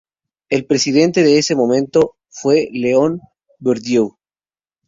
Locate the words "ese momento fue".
1.37-2.69